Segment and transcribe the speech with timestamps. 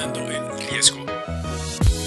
[0.00, 1.04] tomando el riesgo.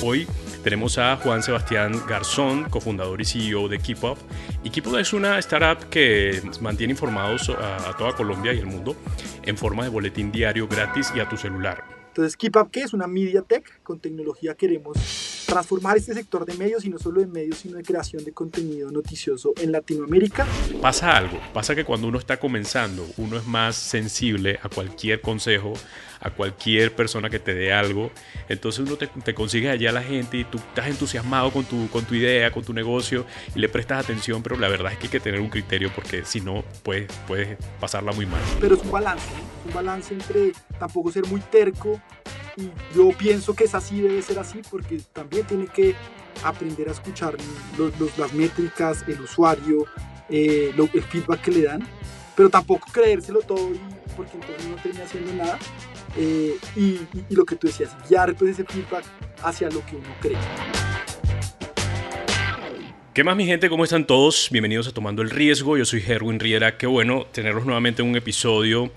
[0.04, 0.28] Hoy
[0.64, 4.18] tenemos a Juan Sebastián Garzón, cofundador y CEO de KeepUp.
[4.64, 8.96] Y KeepUp es una startup que mantiene informados a, a toda Colombia y el mundo
[9.44, 11.84] en forma de boletín diario gratis y a tu celular.
[12.08, 12.94] Entonces, KeepUp, ¿qué es?
[12.94, 13.82] Una media tech.
[13.84, 14.98] Con tecnología queremos
[15.46, 18.92] transformar este sector de medios y no solo de medios, sino de creación de contenido
[18.92, 20.46] noticioso en Latinoamérica.
[20.82, 25.74] Pasa algo, pasa que cuando uno está comenzando, uno es más sensible a cualquier consejo,
[26.20, 28.12] a cualquier persona que te dé algo.
[28.48, 31.90] Entonces uno te, te consigue allá a la gente y tú estás entusiasmado con tu,
[31.90, 33.26] con tu idea, con tu negocio
[33.56, 36.24] y le prestas atención, pero la verdad es que hay que tener un criterio porque
[36.26, 38.42] si no, puedes, puedes pasarla muy mal.
[38.60, 39.28] Pero es un balance,
[39.66, 42.02] un balance entre tampoco ser muy terco
[42.56, 45.96] y yo pienso que es así, debe ser así, porque también tiene que
[46.44, 47.36] aprender a escuchar
[47.78, 49.86] los, los, las métricas, el usuario,
[50.30, 51.88] eh, lo, el feedback que le dan,
[52.36, 53.70] pero tampoco creérselo todo
[54.16, 55.60] porque entonces no termina haciendo nada.
[56.16, 59.04] Eh, y, y, y, lo que tú decías, guiar pues, ese feedback
[59.42, 60.38] hacia lo que uno cree.
[63.16, 63.70] ¿Qué más mi gente?
[63.70, 64.50] ¿Cómo están todos?
[64.52, 65.78] Bienvenidos a Tomando el Riesgo.
[65.78, 66.78] Yo soy Herwin Riera.
[66.78, 68.92] Qué bueno tenerlos nuevamente en un episodio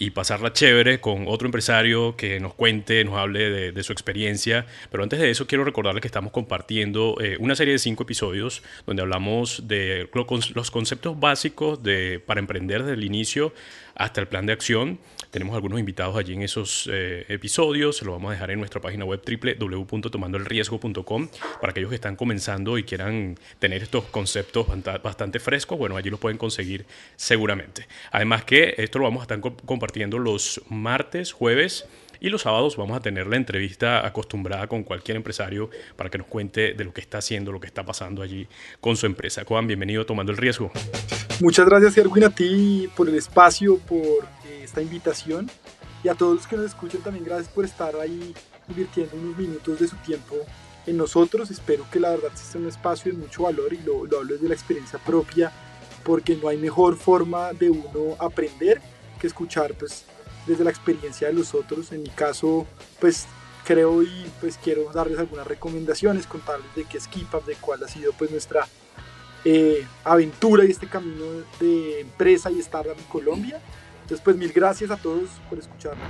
[0.00, 4.64] y pasarla chévere con otro empresario que nos cuente, nos hable de, su experiencia.
[4.90, 8.62] Pero antes de eso quiero recordarles que estamos compartiendo eh, una serie de cinco episodios
[8.86, 10.08] donde hablamos de
[10.54, 13.52] los conceptos básicos de, para emprender desde el inicio
[13.94, 14.98] hasta el plan de acción.
[15.30, 18.80] Tenemos algunos invitados allí en esos eh, episodios, se lo vamos a dejar en nuestra
[18.80, 21.28] página web www.tomandoelriesgo.com
[21.60, 24.66] para aquellos que están comenzando y quieran tener estos conceptos
[25.02, 27.86] bastante frescos, bueno, allí los pueden conseguir seguramente.
[28.10, 31.86] Además que esto lo vamos a estar compartiendo los martes, jueves
[32.20, 36.26] y los sábados vamos a tener la entrevista acostumbrada con cualquier empresario para que nos
[36.26, 38.46] cuente de lo que está haciendo, lo que está pasando allí
[38.80, 39.44] con su empresa.
[39.44, 40.70] Juan, bienvenido a Tomando el Riesgo.
[41.40, 44.26] Muchas gracias, Erwin, a ti por el espacio, por
[44.62, 45.50] esta invitación
[46.04, 48.34] y a todos los que nos escuchan también gracias por estar ahí
[48.68, 50.36] invirtiendo unos minutos de su tiempo
[50.86, 51.50] en nosotros.
[51.50, 54.48] Espero que la verdad sea un espacio de mucho valor y lo, lo hablo desde
[54.48, 55.50] la experiencia propia
[56.04, 58.80] porque no hay mejor forma de uno aprender
[59.18, 60.04] que escuchar pues
[60.46, 61.92] desde la experiencia de los otros.
[61.92, 62.66] En mi caso
[63.00, 63.26] pues
[63.64, 67.88] creo y pues quiero darles algunas recomendaciones, contarles de qué es KeepUp, de cuál ha
[67.88, 68.66] sido pues nuestra
[69.44, 71.24] eh, aventura y este camino
[71.58, 73.60] de empresa y startup en Colombia
[74.10, 76.02] entonces, pues mil gracias a todos por escucharme.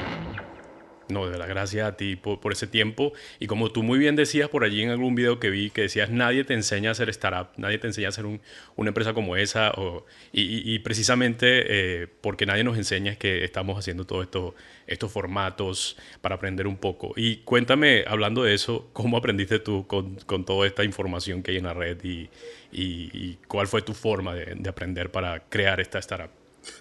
[1.10, 3.12] No, de verdad, gracias a ti por, por, ese tiempo.
[3.38, 6.10] Y como tú muy bien decías por allí en algún video que vi, que decías,
[6.10, 8.41] nadie te enseña a hacer startup, nadie te enseña a hacer un,
[8.76, 9.72] una empresa como esa.
[9.72, 14.54] O, y, y, precisamente eh, porque nadie nos enseña es que estamos haciendo todos esto,
[14.87, 17.12] estos formatos para aprender un poco.
[17.16, 21.56] Y cuéntame, hablando de eso, ¿cómo aprendiste tú con, con toda esta información que hay
[21.59, 22.28] en la red y,
[22.72, 26.31] y cuál fue tu forma de, de aprender para crear esta startup?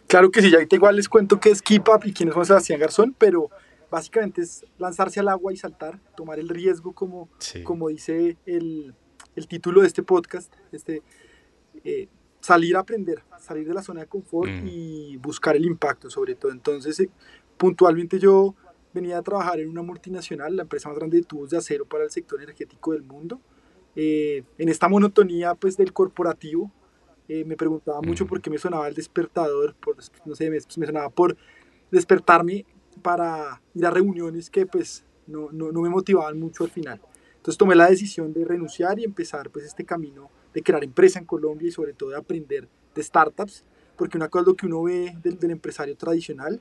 [0.07, 2.45] Claro que sí, ya igual les cuento qué es Keep Up y quién es Juan
[2.45, 3.49] Sebastián Garzón, pero
[3.89, 7.63] básicamente es lanzarse al agua y saltar, tomar el riesgo como, sí.
[7.63, 8.93] como dice el,
[9.35, 11.01] el, título de este podcast, este,
[11.83, 12.07] eh,
[12.39, 14.67] salir a aprender, salir de la zona de confort mm.
[14.67, 16.51] y buscar el impacto sobre todo.
[16.51, 17.09] Entonces, eh,
[17.57, 18.55] puntualmente yo
[18.93, 22.03] venía a trabajar en una multinacional, la empresa más grande de tubos de acero para
[22.03, 23.39] el sector energético del mundo.
[23.95, 26.71] Eh, en esta monotonía pues del corporativo
[27.27, 30.85] eh, me preguntaba mucho por qué me sonaba el despertador, por, no sé, me, me,
[30.85, 31.37] sonaba por
[31.91, 32.65] despertarme
[32.99, 37.01] para ir a reuniones que pues no, no, no, me motivaban mucho al final.
[37.37, 41.25] Entonces tomé la decisión de renunciar y empezar pues este camino de crear empresa en
[41.25, 43.63] Colombia y sobre todo de aprender de startups,
[43.97, 46.59] porque una cosa es lo que uno ve del, empresario tradicional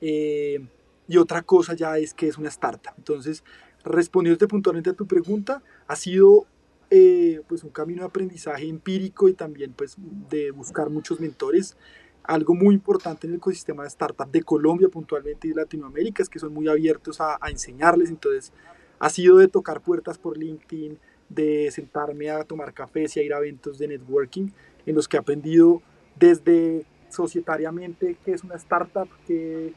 [0.00, 0.60] eh,
[1.08, 2.92] y otra cosa ya es que es una startup.
[2.96, 3.42] Entonces,
[3.84, 6.46] respondiéndote puntualmente a tu pregunta, ha sido
[6.90, 9.96] eh, pues un camino de aprendizaje empírico y también pues
[10.28, 11.76] de buscar muchos mentores.
[12.24, 16.28] Algo muy importante en el ecosistema de startup de Colombia puntualmente y de Latinoamérica es
[16.28, 18.52] que son muy abiertos a, a enseñarles, entonces
[18.98, 20.98] ha sido de tocar puertas por LinkedIn,
[21.28, 24.48] de sentarme a tomar cafés y a ir a eventos de networking
[24.86, 25.80] en los que he aprendido
[26.18, 29.72] desde societariamente qué es una startup, qué,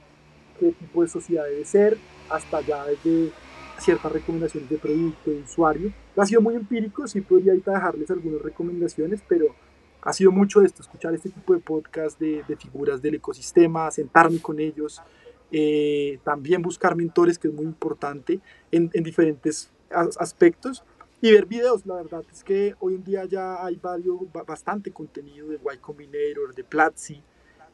[0.59, 1.97] qué tipo de sociedad debe ser,
[2.29, 3.31] hasta ya desde
[3.79, 5.93] ciertas recomendaciones de producto, de usuario.
[6.15, 9.47] Ha sido muy empírico, sí podría dejarles algunas recomendaciones, pero
[10.03, 14.39] ha sido mucho esto, escuchar este tipo de podcast de, de figuras del ecosistema, sentarme
[14.39, 15.01] con ellos,
[15.51, 18.39] eh, también buscar mentores, que es muy importante
[18.71, 19.71] en, en diferentes
[20.19, 20.83] aspectos,
[21.21, 21.85] y ver videos.
[21.85, 26.53] La verdad es que hoy en día ya hay varios, bastante contenido de Y Combinator,
[26.53, 27.23] de Platzi,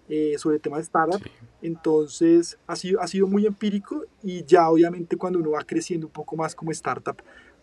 [0.07, 1.21] eh, sobre el tema de startup.
[1.23, 1.29] Sí.
[1.63, 6.13] Entonces ha sido, ha sido muy empírico y ya obviamente cuando uno va creciendo un
[6.13, 7.17] poco más como startup,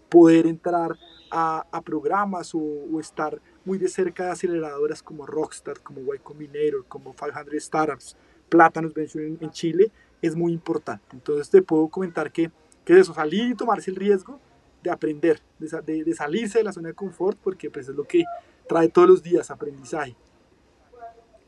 [0.09, 0.97] poder entrar
[1.31, 6.19] a, a programas o, o, estar muy de cerca de aceleradoras como Rockstar, como Y
[6.19, 8.17] Combinator, como 500 Startups,
[8.49, 9.91] Plátanos Venture en, Chile,
[10.23, 11.05] es muy importante.
[11.13, 12.51] Entonces te puedo comentar que
[12.87, 14.41] que es eso, salir y tomarse el riesgo
[14.83, 18.23] de aprender, de, de, salirse de la zona de confort, porque pues es lo que
[18.69, 20.15] trae todos los días aprendizaje.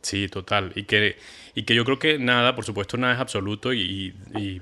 [0.00, 0.72] Sí, total.
[0.76, 1.16] Y que,
[1.54, 4.14] y que yo creo que nada, por supuesto, nada es absoluto y,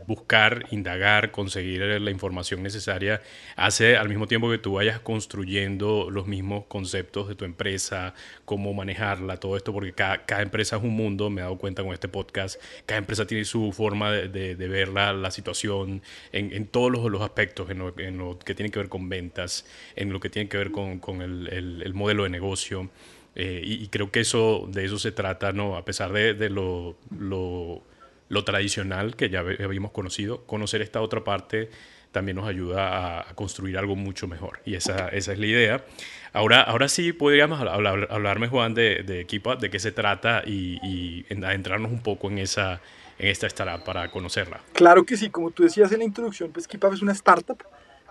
[0.06, 3.20] buscar, indagar, conseguir la información necesaria
[3.54, 8.14] hace al mismo tiempo que tú vayas construyendo los mismos conceptos de tu empresa,
[8.46, 11.92] cómo manejarla, todo esto, porque cada, empresa es un mundo, me he dado cuenta con
[11.92, 17.68] este podcast, cada empresa tiene su forma de, ver la, situación en, todos los, aspectos,
[17.70, 17.78] en
[18.18, 19.66] lo, que tiene que ver con ventas,
[19.96, 22.90] en lo que tiene que ver con, el modelo de negocio.
[23.36, 25.76] Eh, y, creo que eso, de eso se trata, ¿no?
[25.76, 27.82] A pesar de, de lo, lo,
[28.30, 31.68] lo, tradicional que ya habíamos conocido, conocer esta otra parte
[32.12, 34.60] también nos ayuda a, construir algo mucho mejor.
[34.64, 35.84] Y esa, esa, es la idea.
[36.32, 40.80] Ahora, ahora sí podríamos hablar, hablarme, Juan, de, de Equipa, de qué se trata y,
[40.82, 42.80] y adentrarnos un poco en esa
[43.18, 44.60] en esta startup para conocerla.
[44.72, 47.62] Claro que sí, como tú decías en la introducción, pues KeepUp es una startup.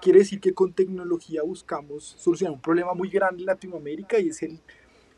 [0.01, 4.41] Quiere decir que con tecnología buscamos solucionar un problema muy grande en Latinoamérica y es
[4.43, 4.59] el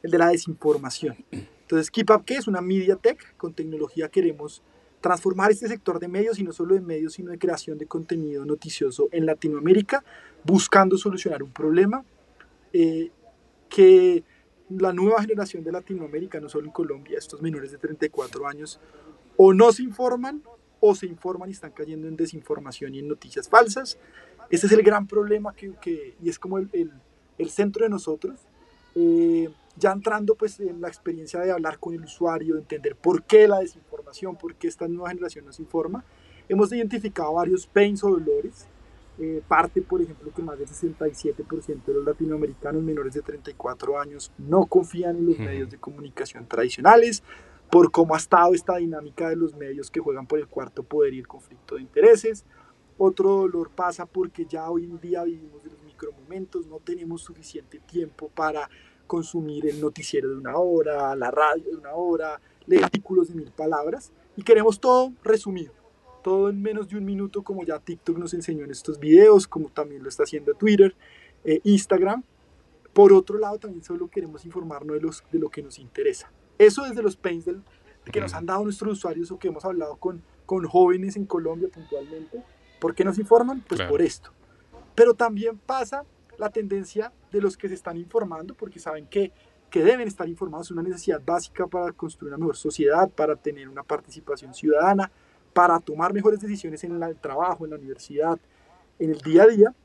[0.07, 1.17] el de la desinformación.
[1.31, 2.47] Entonces, KeepUp, ¿qué es?
[2.47, 3.35] Una media tech.
[3.35, 4.63] Con tecnología queremos
[5.01, 8.45] transformar este sector de medios, y no solo de medios, sino de creación de contenido
[8.45, 10.03] noticioso en Latinoamérica,
[10.43, 12.03] buscando solucionar un problema
[12.73, 13.11] eh,
[13.69, 14.23] que
[14.69, 18.79] la nueva generación de Latinoamérica, no solo en Colombia, estos menores de 34 años,
[19.35, 20.41] o no se informan
[20.79, 23.97] o se informan y están cayendo en desinformación y en noticias falsas.
[24.49, 26.91] Ese es el gran problema que, que y es como el, el,
[27.37, 28.39] el centro de nosotros.
[28.95, 33.23] Eh, ya entrando pues en la experiencia de hablar con el usuario, de entender por
[33.23, 36.03] qué la desinformación, por qué esta nueva generación nos informa,
[36.49, 38.67] hemos identificado varios pains o dolores.
[39.19, 44.31] Eh, parte, por ejemplo, que más del 67% de los latinoamericanos menores de 34 años
[44.37, 47.23] no confían en los medios de comunicación tradicionales,
[47.71, 51.15] por cómo ha estado esta dinámica de los medios que juegan por el cuarto poder
[51.15, 52.45] y el conflicto de intereses.
[52.99, 57.79] Otro dolor pasa porque ya hoy en día vivimos de los micromomentos, no tenemos suficiente
[57.79, 58.69] tiempo para
[59.07, 63.51] consumir el noticiero de una hora, la radio de una hora, leer artículos de mil
[63.51, 65.73] palabras y queremos todo resumido,
[66.23, 69.69] todo en menos de un minuto como ya TikTok nos enseñó en estos videos, como
[69.69, 70.95] también lo está haciendo Twitter,
[71.43, 72.23] eh, Instagram.
[72.93, 76.31] Por otro lado, también solo queremos informarnos de, los, de lo que nos interesa.
[76.57, 77.61] Eso desde los pains del,
[78.11, 81.69] que nos han dado nuestros usuarios o que hemos hablado con, con jóvenes en Colombia
[81.73, 82.43] puntualmente.
[82.79, 83.63] ¿Por qué nos informan?
[83.67, 84.31] Pues por esto.
[84.95, 86.05] Pero también pasa
[86.37, 89.31] la tendencia de los que se están informando, porque saben que,
[89.69, 93.67] que deben estar informados, es una necesidad básica para construir una mejor sociedad, para tener
[93.67, 95.11] una participación ciudadana,
[95.53, 98.39] para tomar mejores decisiones en el trabajo, en la universidad,
[98.99, 99.75] en el día a día.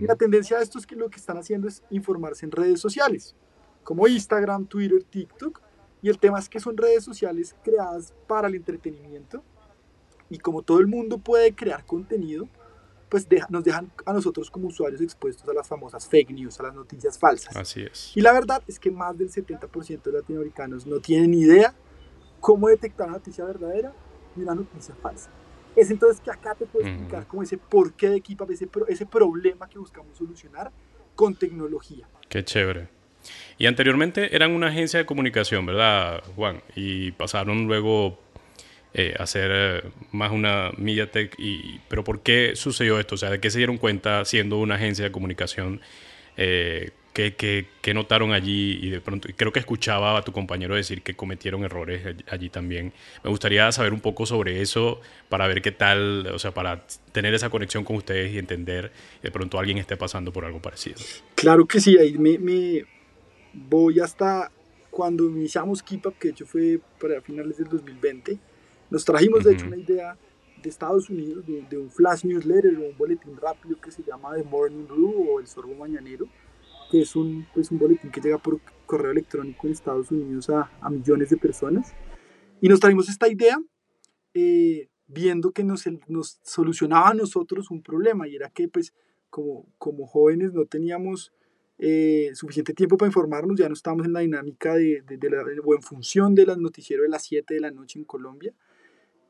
[0.00, 2.80] Y la tendencia de esto es que lo que están haciendo es informarse en redes
[2.80, 3.34] sociales,
[3.82, 5.60] como Instagram, Twitter, TikTok.
[6.02, 9.42] Y el tema es que son redes sociales creadas para el entretenimiento.
[10.28, 12.48] Y como todo el mundo puede crear contenido,
[13.12, 16.74] pues nos dejan a nosotros como usuarios expuestos a las famosas fake news, a las
[16.74, 17.54] noticias falsas.
[17.54, 18.16] Así es.
[18.16, 21.74] Y la verdad es que más del 70% de latinoamericanos no tienen idea
[22.40, 23.92] cómo detectar una noticia verdadera
[24.34, 25.28] y una noticia falsa.
[25.76, 29.68] Es entonces que acá te puedo explicar como ese porqué de equipo, ese, ese problema
[29.68, 30.72] que buscamos solucionar
[31.14, 32.08] con tecnología.
[32.30, 32.88] Qué chévere.
[33.58, 36.62] Y anteriormente eran una agencia de comunicación, ¿verdad, Juan?
[36.74, 38.18] Y pasaron luego
[38.94, 41.34] eh, hacer eh, más una MediaTek.
[41.38, 43.14] Y, pero ¿por qué sucedió esto?
[43.14, 45.80] O sea, ¿de qué se dieron cuenta siendo una agencia de comunicación?
[46.36, 48.78] Eh, ¿qué, notaron allí?
[48.82, 52.92] Y de pronto, creo que escuchaba a tu compañero decir que cometieron errores allí también.
[53.24, 57.32] Me gustaría saber un poco sobre eso para ver qué tal, o sea, para tener
[57.34, 60.96] esa conexión con ustedes y entender de pronto alguien esté pasando por algo parecido.
[61.34, 62.84] Claro que sí, ahí me, me
[63.52, 64.50] voy hasta
[64.90, 68.51] cuando iniciamos Keep que de hecho fue para finales del 2020
[68.92, 70.18] nos trajimos, de hecho, una idea
[70.62, 74.44] de Estados Unidos, de, un flash newsletter o un boletín rápido que se llama The
[74.44, 76.26] Morning Brew o El Sorbo Mañanero,
[76.90, 80.70] que es un, pues, un boletín que llega por correo electrónico en Estados Unidos a,
[80.80, 81.94] a millones de personas.
[82.60, 83.58] Y nos trajimos esta idea
[84.34, 88.92] eh, viendo que nos, nos solucionaba a nosotros un problema y era que pues
[89.30, 91.32] como, como jóvenes no teníamos
[91.78, 95.74] eh, suficiente tiempo para informarnos, ya no estábamos en la dinámica de, de, la, o
[95.74, 98.54] en función de las noticieros de las 7 de la noche en Colombia.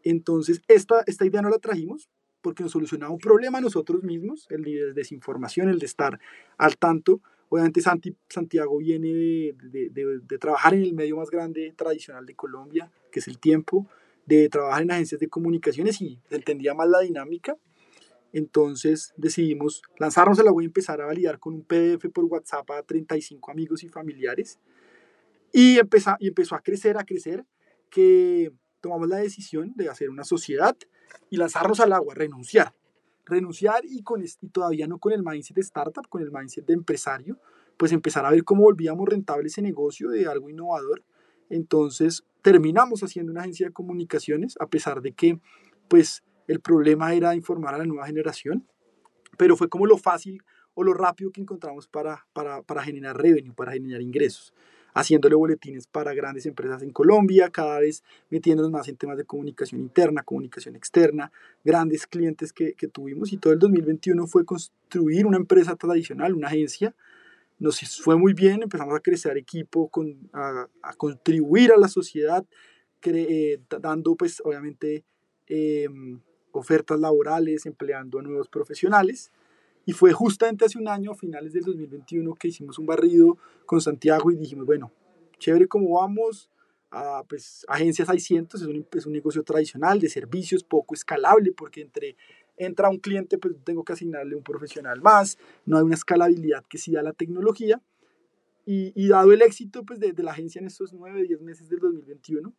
[0.02, 2.08] Entonces, esta, esta idea no la trajimos
[2.42, 6.18] porque nos solucionaba un problema a nosotros mismos, el de desinformación, el de estar
[6.58, 7.20] al tanto.
[7.48, 9.54] Obviamente Santi, Santiago viene de,
[9.90, 13.86] de, de, trabajar en el medio más grande tradicional de Colombia, que es el tiempo,
[14.26, 17.56] de trabajar en agencias de comunicaciones y entendía más la dinámica.
[18.32, 22.70] Entonces decidimos lanzarnos a la web y empezar a validar con un PDF por WhatsApp
[22.70, 24.58] a 35 amigos y familiares.
[25.52, 27.44] Y, empezó, y empezó a crecer, a crecer,
[27.90, 28.50] que
[28.82, 30.76] tomamos la decisión de hacer una sociedad
[31.30, 32.74] y lanzarnos al agua, renunciar.
[33.24, 36.74] renunciar y, con, y todavía no con el mindset de startup, con el mindset de
[36.74, 37.38] empresario,
[37.78, 41.02] pues empezar a ver cómo volvíamos rentable ese negocio de algo innovador.
[41.48, 45.40] Entonces terminamos haciendo una agencia de comunicaciones, a pesar de que
[45.88, 48.66] pues el problema era informar a la nueva generación,
[49.38, 50.42] pero fue como lo fácil
[50.74, 54.52] o lo rápido que encontramos para, para, para generar revenue, para generar ingresos
[54.94, 59.80] haciéndole boletines para grandes empresas en Colombia, cada vez metiéndonos más en temas de comunicación
[59.80, 61.32] interna, comunicación externa,
[61.64, 66.48] grandes clientes que, que tuvimos y todo el 2021 fue construir una empresa tradicional, una
[66.48, 66.94] agencia.
[67.58, 72.44] Nos fue muy bien, empezamos a crecer equipo, con, a, contribuir a la sociedad,
[73.04, 75.04] eh, dando pues obviamente
[75.46, 76.20] em,
[76.52, 79.30] ofertas laborales, empleando a nuevos profesionales.
[79.84, 83.36] Y fue justamente hace un año, a finales del 2021, que hicimos un barrido
[83.66, 84.92] con Santiago y dijimos, bueno,
[85.38, 86.48] chévere cómo vamos,
[86.90, 91.80] a, pues Agencia 600 es un, es un negocio tradicional de servicios, poco escalable, porque
[91.80, 92.16] entre
[92.56, 96.78] entra un cliente, pues tengo que asignarle un profesional más, no hay una escalabilidad que
[96.78, 97.80] sí da la tecnología.
[98.64, 101.68] Y, y dado el éxito pues, de, de, la agencia en estos 9, 10 meses
[101.68, 102.54] del 2021,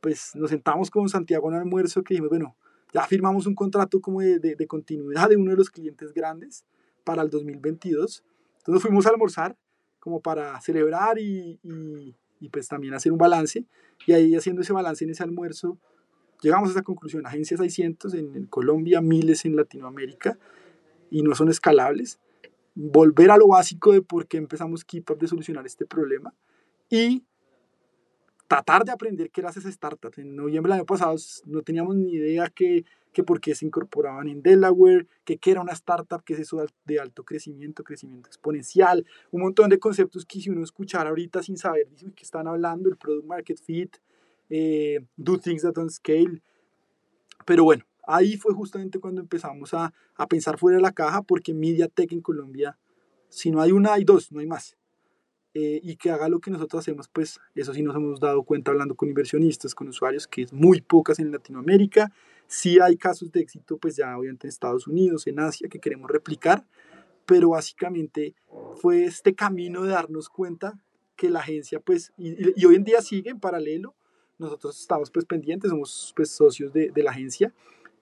[0.00, 2.56] pues nos sentamos con Santiago en un almuerzo que dijimos, bueno,
[2.92, 6.64] ya firmamos un contrato como de, de, continuidad de uno de los clientes grandes
[7.04, 8.24] para el 2022.
[8.58, 9.56] Entonces fuimos a almorzar
[9.98, 11.58] como para celebrar y,
[12.40, 13.66] y, pues también hacer un balance.
[14.06, 15.78] Y ahí haciendo ese balance en ese almuerzo,
[16.40, 17.26] llegamos a esa conclusión.
[17.26, 20.38] Agencias 600 en, en Colombia, miles en Latinoamérica
[21.10, 22.20] y no son escalables.
[22.74, 26.32] Volver a lo básico de por qué empezamos Keep Up de solucionar este problema
[26.88, 27.24] y
[28.48, 30.12] tratar de aprender qué era esa startup.
[30.16, 31.14] En noviembre del año pasado
[31.44, 35.60] no teníamos ni idea que, que por qué se incorporaban en Delaware, que qué era
[35.60, 40.40] una startup, qué es eso de alto crecimiento, crecimiento exponencial, un montón de conceptos que
[40.40, 43.96] si uno escuchara ahorita sin saber de qué están hablando, el product market fit,
[44.48, 46.42] eh, do things that don't scale.
[47.44, 51.52] Pero bueno, ahí fue justamente cuando empezamos a, a pensar fuera de la caja, porque
[51.52, 52.78] MediaTek en Colombia,
[53.28, 54.78] si no hay una, hay dos, no hay más.
[55.60, 58.70] Eh, y que haga lo que nosotros hacemos, pues eso sí nos hemos dado cuenta
[58.70, 62.12] hablando con inversionistas, con usuarios, que es muy pocas en Latinoamérica.
[62.46, 66.08] Sí hay casos de éxito, pues ya obviamente en Estados Unidos, en Asia, que queremos
[66.12, 66.64] replicar,
[67.26, 68.36] pero básicamente
[68.76, 70.78] fue este camino de darnos cuenta
[71.16, 73.96] que la agencia, pues, y, y hoy en día sigue en paralelo,
[74.38, 77.52] nosotros estamos pues pendientes, somos pues socios de, de la agencia,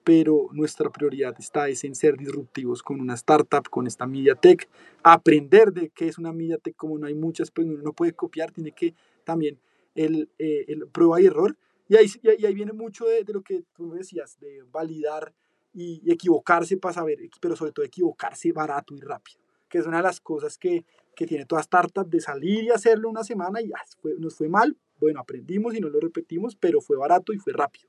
[0.07, 4.69] pero nuestra prioridad está es en ser disruptivos con una startup, con esta MediaTek,
[5.03, 8.53] aprender de qué es una MediaTek, como no hay muchas, pues uno no puede copiar,
[8.53, 8.95] tiene que
[9.25, 9.59] también
[9.97, 11.57] el, eh, el prueba y error,
[11.89, 15.35] y ahí, y ahí viene mucho de, lo que tú decías, de validar
[15.75, 20.05] y, equivocarse para saber, pero sobre todo equivocarse barato y rápido, que es una de
[20.05, 20.85] las cosas que,
[21.17, 24.49] que tiene toda startup, de salir y hacerlo una semana y ya, fue, nos fue
[24.49, 27.89] mal, bueno, aprendimos y no lo repetimos, pero fue barato y fue rápido.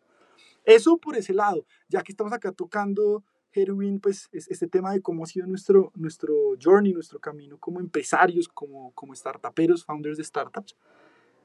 [0.67, 5.01] Eso por ese lado, ya que estamos acá tocando, Heroin, pues es, este tema de
[5.01, 10.25] cómo ha sido nuestro, nuestro journey, nuestro camino como empresarios, como, como startuperos, founders de
[10.25, 10.75] startups.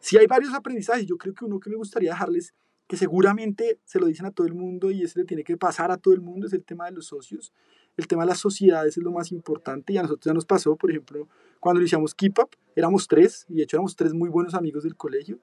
[0.01, 2.53] Sí hay varios aprendizajes, yo creo que uno que me gustaría dejarles,
[2.89, 5.93] que seguramente se lo dicen a todo el mundo y ese le tiene que pasar
[5.93, 7.53] a todo el mundo, es el tema de los socios.
[7.97, 10.75] El tema de las sociedades es lo más importante y a nosotros ya nos pasó,
[10.75, 11.29] por ejemplo,
[11.61, 14.97] cuando iniciamos Keep Up, éramos tres, y de hecho éramos tres muy buenos amigos del
[14.97, 15.39] colegio,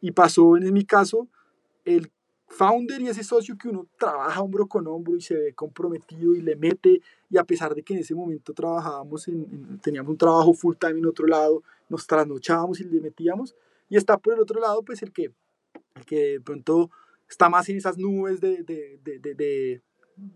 [0.00, 1.28] y pasó en mi caso
[1.84, 2.10] el
[2.46, 6.42] founder y ese socio que uno trabaja hombro con hombro y se ve comprometido y
[6.42, 10.18] le mete y a pesar de que en ese momento trabajábamos, en, en, teníamos un
[10.18, 13.54] trabajo full time en otro lado, nos trasnochábamos y le metíamos
[13.88, 15.32] y está por el otro lado pues el que,
[15.94, 16.90] el que de pronto
[17.28, 19.82] está más en esas nubes de, de, de,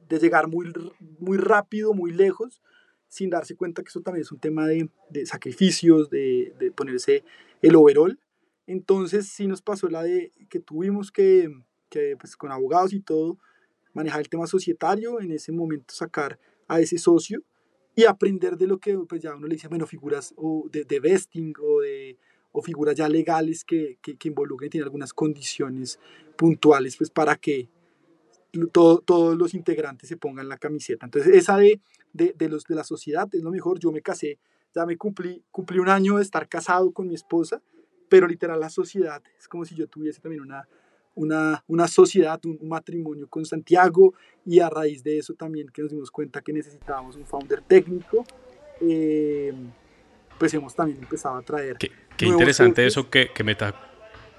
[0.08, 0.72] de, llegar muy,
[1.20, 2.60] muy rápido, muy lejos,
[3.08, 4.90] sin darse cuenta que eso también es un tema de,
[5.24, 7.22] sacrificios, de ponerse
[7.62, 8.18] el overall.
[8.66, 11.50] Entonces sí nos pasó la de que tuvimos que,
[11.90, 13.38] que pues con abogados y todo,
[13.92, 17.42] manejar el tema societario, en ese momento sacar a ese socio
[17.94, 21.00] y aprender de lo que pues ya uno le dice, bueno, figuras o de, de
[21.00, 22.16] vesting o, de,
[22.52, 25.98] o figuras ya legales que, que, que involucren, tienen algunas condiciones
[26.36, 27.68] puntuales pues para que
[28.72, 31.06] todo, todos los integrantes se pongan la camiseta.
[31.06, 31.80] Entonces esa de,
[32.12, 34.38] de, de, los, de la sociedad es lo mejor, yo me casé,
[34.74, 37.60] ya me cumplí, cumplí un año de estar casado con mi esposa,
[38.08, 40.68] pero literal la sociedad es como si yo tuviese también una,
[41.14, 44.14] una, una sociedad, un, un, matrimonio con Santiago
[44.46, 48.24] y a raíz de eso también que nos dimos cuenta que necesitábamos un founder técnico,
[48.80, 49.52] eh,
[50.38, 51.76] pues hemos también empezado a traer.
[51.76, 53.74] Qué, qué interesante eso que, que, me estás,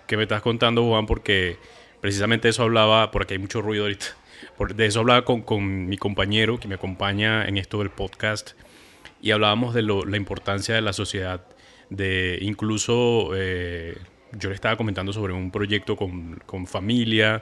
[0.07, 1.57] que me estás contando, Juan, porque
[1.99, 4.07] precisamente eso hablaba, por aquí hay mucho ruido ahorita,
[4.57, 8.51] por, de eso hablaba con, con, mi compañero que me acompaña en esto del podcast
[9.21, 11.45] y hablábamos de lo, la importancia de la sociedad,
[11.89, 13.31] de incluso...
[13.35, 13.97] Eh,
[14.37, 17.41] yo le estaba comentando sobre un proyecto con, con familia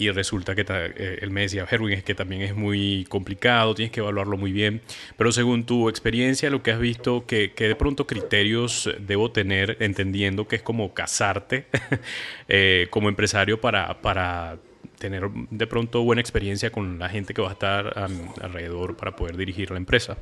[0.00, 3.92] y resulta que eh, él me decía, Herwin, es que también es muy complicado, tienes
[3.92, 4.80] que evaluarlo muy bien,
[5.18, 10.48] pero según tu experiencia, lo que has visto, que, de pronto criterios debo tener, entendiendo
[10.48, 11.66] que es como casarte
[12.48, 14.58] eh, como empresario para, para
[14.98, 17.98] tener de pronto buena experiencia con la gente que va a estar
[18.40, 20.16] alrededor para poder dirigir la empresa?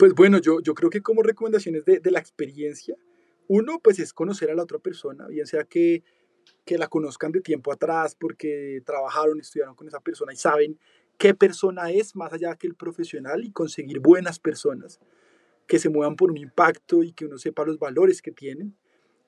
[0.00, 2.96] Pues bueno, yo, yo creo que como recomendaciones de, de la experiencia,
[3.48, 6.02] uno pues es conocer a la otra persona, bien sea que
[6.64, 10.78] que la conozcan de tiempo atrás porque trabajaron, estudiaron con esa persona y saben
[11.18, 15.00] qué persona es más allá que el profesional y conseguir buenas personas
[15.66, 18.76] que se muevan por un impacto y que uno sepa los valores que tienen.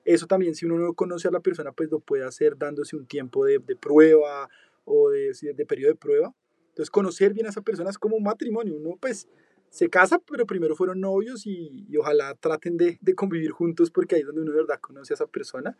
[0.03, 3.05] Eso también si uno no conoce a la persona pues lo puede hacer dándose un
[3.05, 4.49] tiempo de, prueba
[4.85, 6.33] o de, de periodo de prueba.
[6.69, 8.75] Entonces conocer bien a esa persona es como un matrimonio.
[8.75, 9.27] Uno pues
[9.75, 14.21] se casa, pero primero fueron novios y, ojalá traten de, de, convivir juntos porque ahí
[14.21, 15.77] es donde uno de verdad conoce a esa persona.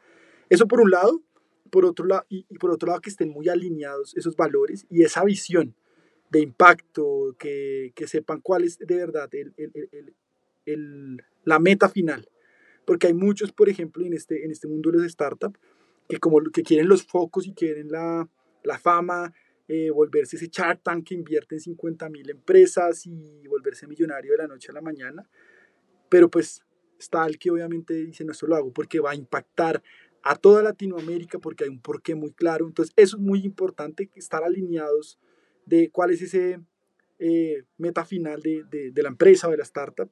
[0.50, 1.22] Eso por un lado
[1.70, 5.24] por otro lado, y, por otro lado que estén muy alineados esos valores y esa
[5.24, 5.76] visión
[6.30, 10.14] de impacto, que, que sepan cuál es de verdad el, el,
[10.66, 12.28] el, la meta final.
[12.86, 15.58] Porque hay muchos, por ejemplo, en este, en este mundo de los startups,
[16.10, 18.28] que como que quieren los focos y quieren la,
[18.64, 19.34] la fama,
[19.68, 24.38] eh, volverse ese Shark Tank que invierte en 50 mil empresas y volverse millonario de
[24.38, 25.28] la noche a la mañana.
[26.10, 26.64] Pero pues
[27.00, 29.82] está el que obviamente dice, no, esto lo hago porque va a impactar
[30.24, 32.66] a toda Latinoamérica porque hay un porqué muy claro.
[32.66, 35.20] Entonces, eso es muy importante, estar alineados
[35.66, 36.60] de cuál es ese
[37.20, 40.10] eh, meta final de, de, la empresa o de la startup.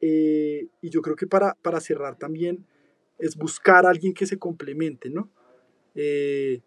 [0.00, 2.66] Eh, y yo creo que para, para, cerrar también
[3.18, 5.30] es buscar a alguien que se complemente, ¿no?
[5.94, 6.60] Eh,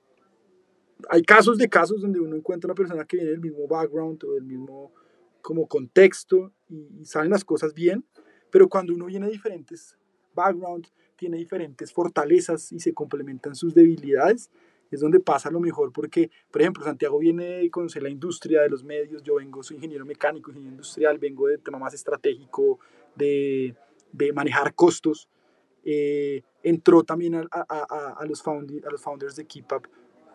[1.08, 4.34] hay casos de casos donde uno encuentra una persona que viene del mismo background o
[4.34, 4.92] del mismo
[5.42, 8.04] como contexto y, salen las cosas bien,
[8.52, 9.98] pero cuando uno viene de diferentes
[10.34, 14.50] backgrounds, tiene diferentes fortalezas y se complementan sus debilidades,
[14.92, 18.84] es donde pasa lo mejor, porque, por ejemplo, Santiago viene conoce la industria de los
[18.84, 22.80] medios, yo vengo, soy ingeniero mecánico, ingeniero industrial, vengo del tema más estratégico,
[23.16, 23.76] de,
[24.12, 25.30] de manejar costos.
[25.84, 29.88] Eh, entró también a, a, a, los a los founders de KeepUp,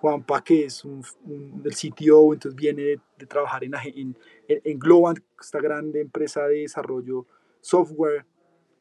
[0.05, 4.15] Juanpa, que es un, del CTO, entonces viene de, de trabajar en, en,
[4.49, 7.25] en Globant, esta grande empresa de desarrollo
[7.63, 8.27] software,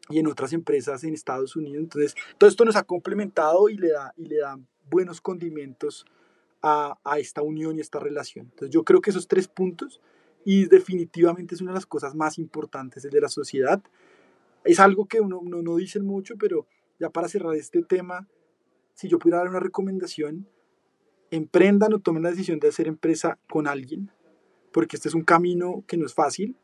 [0.10, 1.82] y en otras empresas en Estados Unidos.
[1.82, 4.60] Entonces, todo esto nos ha complementado y le da, y le da
[4.92, 6.06] buenos condimentos
[6.62, 8.48] a, a, esta unión y esta relación.
[8.48, 10.02] Entonces, yo creo que esos tres puntos,
[10.44, 13.82] y definitivamente es una de las cosas más importantes de la sociedad,
[14.66, 16.68] es algo que uno no, no dice mucho, pero
[17.00, 18.28] ya para cerrar este tema,
[18.94, 20.50] si yo pudiera dar una recomendación,
[21.36, 24.12] emprendan o tomen la decisión de hacer empresa con alguien,
[24.72, 26.56] porque este es un camino que no es fácil,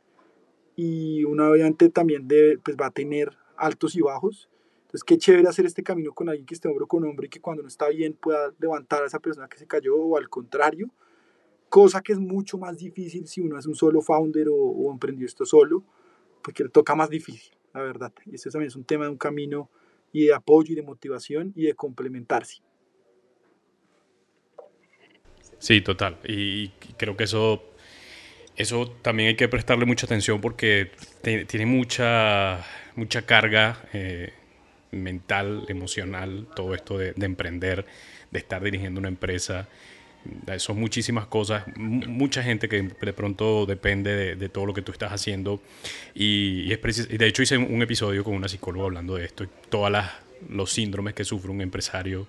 [0.75, 2.27] y una obviamente también
[2.63, 4.49] pues va a tener altos y bajos.
[4.81, 7.41] Entonces, qué chévere hacer este camino con alguien que esté hombro con hombro y que
[7.41, 10.89] cuando no está bien pueda levantar a esa persona que se cayó o al contrario.
[11.67, 15.25] Cosa que es mucho más difícil si uno es un solo founder o, o emprendió
[15.25, 15.83] esto solo,
[16.41, 18.13] porque le toca más difícil, la verdad.
[18.25, 19.69] Y eso también es un tema de un camino
[20.11, 22.61] y de apoyo y de motivación y de complementarse.
[25.59, 26.17] Sí, total.
[26.25, 27.69] Y creo que eso
[28.59, 30.91] eso también hay que prestarle mucha atención porque
[31.21, 32.59] tiene mucha,
[32.97, 34.33] mucha carga eh,
[34.91, 37.85] mental, emocional, todo esto de, emprender,
[38.29, 39.69] de estar dirigiendo una empresa.
[40.57, 45.13] Son muchísimas cosas, mucha gente que de pronto depende de, todo lo que tú estás
[45.13, 45.61] haciendo.
[46.13, 49.89] Y, es de hecho hice un episodio con una psicóloga hablando de esto y todos
[50.49, 52.27] los síndromes que sufre un empresario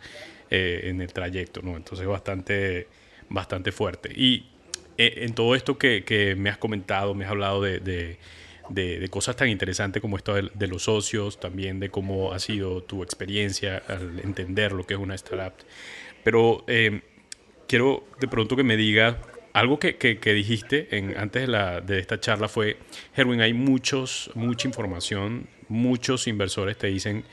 [0.49, 1.61] eh, en el trayecto.
[1.61, 1.77] ¿no?
[1.77, 2.87] Entonces bastante,
[3.31, 4.13] bastante fuerte.
[4.15, 4.45] Y
[4.99, 8.19] eh, en todo esto que, me has comentado, me has hablado de,
[9.09, 13.83] cosas tan interesantes como esto de, los socios, también de cómo ha sido tu experiencia
[13.89, 15.55] al entender lo que es una startup.
[16.23, 17.01] Pero eh,
[17.67, 22.21] quiero de pronto que me diga algo que, dijiste en, antes de, la, de esta
[22.21, 22.77] charla fue,
[23.17, 27.25] Herwin, hay muchos, mucha información, muchos inversores te dicen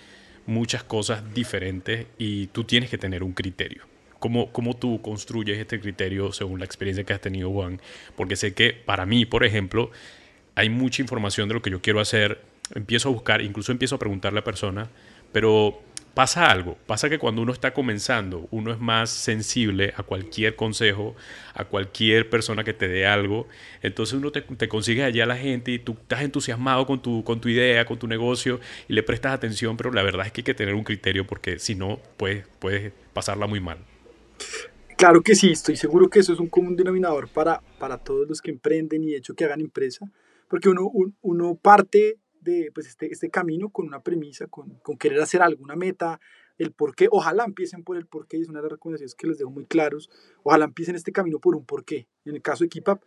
[0.45, 3.83] muchas cosas diferentes y tú tienes que tener un criterio.
[4.19, 7.82] ¿Cómo, ¿Cómo tú construyes este criterio según la experiencia que has tenido, Juan?
[8.15, 9.91] Porque sé que para mí, por ejemplo,
[10.56, 12.41] hay mucha información de lo que yo quiero hacer.
[12.73, 14.89] Empiezo a buscar, incluso empiezo a preguntarle a la persona,
[15.32, 15.82] pero
[16.17, 16.80] pasa algo.
[16.88, 21.15] Pasa que cuando uno está comenzando, uno es más sensible a cualquier consejo,
[21.53, 23.47] a cualquier persona que te dé algo.
[23.84, 27.23] Entonces uno te, te consigue allá a la gente y tú estás entusiasmado con tu,
[27.23, 30.41] con tu idea, con tu negocio y le prestas atención, pero la verdad es que
[30.41, 33.77] hay que tener un criterio porque si no, puedes, puedes pasarla muy mal.
[34.97, 38.41] Claro que sí, estoy seguro que eso es un común denominador para, para todos los
[38.41, 40.12] que emprenden y de hecho que hagan empresa,
[40.50, 40.89] porque uno,
[41.21, 45.76] uno parte de pues este, este camino con una premisa, con, con querer hacer alguna
[45.76, 46.19] meta,
[46.58, 47.08] el por qué.
[47.12, 49.65] Ojalá empiecen por el por qué, es una de las recomendaciones que les dejo muy
[49.65, 50.10] claros.
[50.43, 52.08] Ojalá empiecen este camino por un por qué.
[52.26, 53.00] En el caso de Keep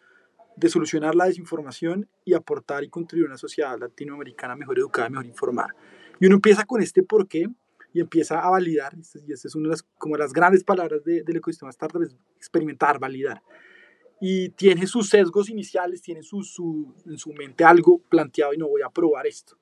[0.56, 5.26] de solucionar la desinformación y aportar y contribuir a una sociedad latinoamericana mejor educada, mejor
[5.26, 5.74] informada.
[6.18, 7.46] Y uno empieza con este por qué
[7.92, 8.94] y empieza a validar,
[9.26, 12.98] y esta es una de las, como las grandes palabras del ecosistema startup, es experimentar,
[12.98, 13.42] validar.
[14.20, 18.68] Y tiene sus sesgos iniciales, tiene su, su, en su mente algo planteado y no
[18.68, 19.56] voy a probar esto.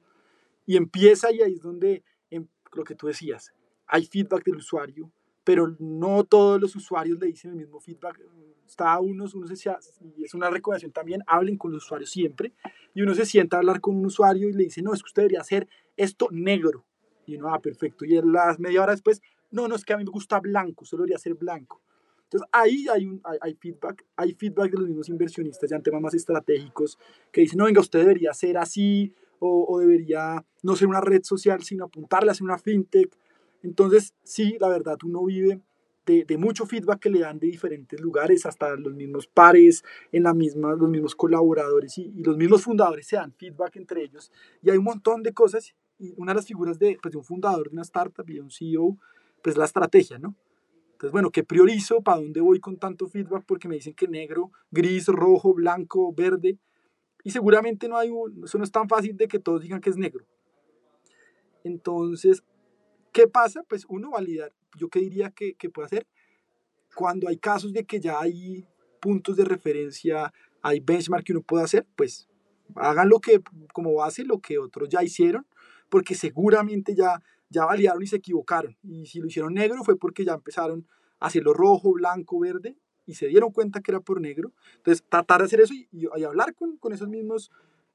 [0.66, 3.54] Y empieza y ahí es donde, en, em, lo que tú decías,
[3.86, 5.10] hay feedback del usuario,
[5.44, 8.20] pero no todos los usuarios le dicen el mismo feedback.
[8.66, 9.70] Está unos, uno se,
[10.18, 12.52] y es una recomendación también, hablen con los usuarios siempre,
[12.92, 15.06] y uno se sienta a hablar con un usuario y le dice, no, es que
[15.06, 16.84] usted debería hacer esto negro,
[17.28, 20.04] y uno, ah, perfecto, y las media hora después, no, no, es que a mí
[20.04, 21.80] me gusta blanco, solo debería ser blanco.
[22.24, 26.02] Entonces ahí hay, un, hay, feedback, hay feedback de los mismos inversionistas ya en temas
[26.02, 26.98] más estratégicos
[27.32, 31.22] que dicen, no, venga, usted debería ser así o, o debería no ser una red
[31.22, 33.16] social, sino apuntarle a una fintech
[33.62, 35.60] entonces, sí, la verdad, uno vive
[36.06, 40.22] de, de, mucho feedback que le dan de diferentes lugares, hasta los mismos pares, en
[40.22, 44.32] la misma, los mismos colaboradores y, y, los mismos fundadores se dan feedback entre ellos.
[44.62, 45.74] Y hay un montón de cosas.
[46.16, 48.50] Una de las figuras de, pues, de un fundador de una startup y de un
[48.50, 48.96] CEO,
[49.42, 50.34] pues la estrategia, ¿no?
[50.92, 52.00] Entonces, bueno, ¿qué priorizo?
[52.00, 53.44] ¿Para dónde voy con tanto feedback?
[53.46, 56.58] Porque me dicen que negro, gris, rojo, blanco, verde.
[57.22, 59.90] Y seguramente no hay un, eso no es tan fácil de que todos digan que
[59.90, 60.24] es negro.
[61.62, 62.42] Entonces,
[63.12, 63.64] ¿Qué pasa?
[63.64, 64.52] Pues uno validar.
[64.76, 66.06] Yo qué diría que, que puede hacer
[66.94, 68.64] cuando hay casos de que ya hay
[69.00, 70.32] puntos de referencia,
[70.62, 72.28] hay benchmark que uno puede hacer, pues
[72.76, 73.40] hagan lo que
[73.72, 75.46] como base lo que otros ya hicieron,
[75.88, 78.76] porque seguramente ya ya validaron y se equivocaron.
[78.82, 80.86] Y si lo hicieron negro fue porque ya empezaron
[81.20, 84.52] a hacerlo rojo, blanco, verde y se dieron cuenta que era por negro.
[84.76, 87.50] Entonces, tratar de hacer eso y, y hablar con, con, esos mismos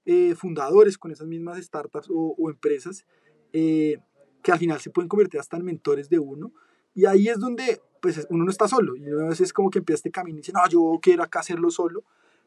[0.06, 3.06] eh, fundadores, con esas mismas startups o, empresas,
[3.54, 4.00] eh,
[4.42, 6.52] que al final se pueden convertir hasta en mentores de uno.
[6.96, 8.96] Y ahí es donde pues uno no está solo.
[8.96, 11.70] Y a veces como que empieza este camino y dice, no, yo quiero acá hacerlo
[11.70, 12.04] solo.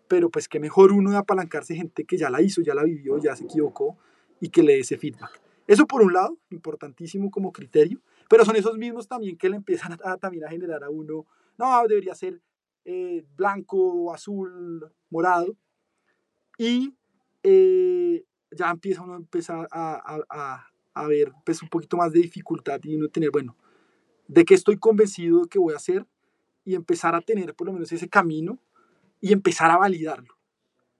[0.09, 3.19] Pero pues qué mejor uno de apalancarse gente que ya la hizo, ya la vivió,
[3.19, 3.97] ya se equivocó
[4.41, 5.41] y que le dé ese feedback.
[5.67, 9.97] Eso por un lado, importantísimo como criterio, pero son esos mismos también que le empiezan
[10.05, 11.27] a, también a generar a uno,
[11.59, 12.41] no, debería ser
[12.85, 15.57] eh, blanco, azul, morado.
[16.59, 16.95] Y
[17.43, 22.21] eh, ya empieza uno a empezar a, a, a ver pues un poquito más de
[22.21, 23.57] dificultad y no tener, bueno,
[24.29, 26.07] de qué estoy convencido de que voy a hacer
[26.65, 28.59] y empezar a tener por lo menos ese camino
[29.21, 30.35] y empezar a validarlo.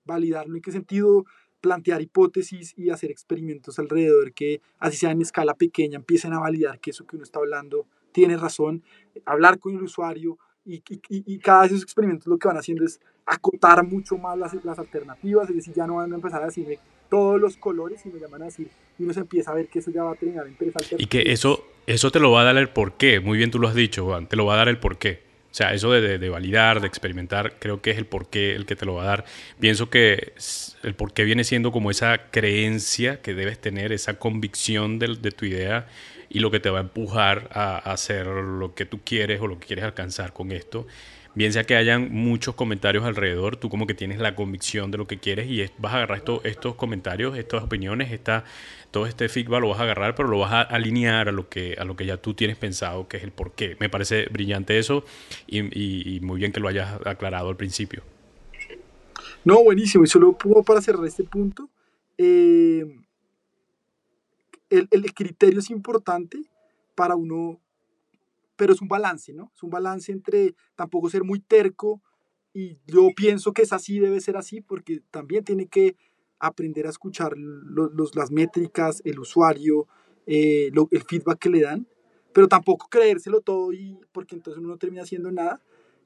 [0.05, 1.25] Validarlo en qué sentido
[1.61, 6.79] plantear hipótesis y hacer experimentos alrededor que así sea en escala pequeña empiecen a validar
[6.81, 8.83] que eso que uno está hablando tiene razón,
[9.25, 12.85] hablar con el usuario y, y, y cada de esos experimentos lo que van haciendo
[12.85, 16.47] es acotar mucho más las, las alternativas, es decir, ya no van a empezar a
[16.47, 16.79] decirme
[17.11, 19.81] todos los colores y me llaman a decir, y uno se empieza a ver que
[19.81, 20.97] eso ya va a terminar interesante.
[20.99, 23.69] Y que eso, eso te lo va a dar el porqué, muy bien tú lo
[23.69, 25.26] has dicho, Juan, te lo va a dar el porqué.
[25.57, 28.77] O sea, eso de, de, validar, de experimentar, creo que es el porqué el que
[28.77, 29.25] te lo va a dar.
[29.59, 30.35] Pienso que
[30.83, 35.47] el porqué viene siendo como esa creencia que debes tener, esa convicción de, de tu
[35.47, 35.87] idea
[36.29, 39.47] y lo que te va a empujar a, a hacer lo que tú quieres o
[39.47, 40.87] lo que quieres alcanzar con esto
[41.37, 45.07] bien sea que hayan muchos comentarios alrededor, tú como que tienes la convicción de lo
[45.07, 48.45] que quieres y vas a agarrar estos comentarios, estas opiniones, esta,
[48.91, 51.77] todo este feedback lo vas a agarrar, pero lo vas a alinear a lo que,
[51.79, 53.77] a lo que ya tú tienes pensado, que es el por qué.
[53.79, 55.05] Me parece brillante eso
[55.47, 58.03] y, muy bien que lo hayas aclarado al principio.
[59.45, 60.05] No, buenísimo.
[60.05, 61.69] Y solo para cerrar este punto,
[62.17, 62.97] eh,
[64.71, 66.39] el, el criterio es importante
[66.95, 67.61] para uno
[68.57, 69.53] pero es un balance, ¿no?
[69.55, 72.03] Es un balance entre tampoco ser muy terco
[72.53, 75.97] y yo pienso que es así, debe ser así, porque también tiene que
[76.39, 79.87] aprender a escuchar los, las métricas, el usuario,
[80.27, 81.87] eh, el feedback que le dan,
[82.33, 85.61] pero tampoco creérselo todo y porque entonces uno no termina haciendo nada.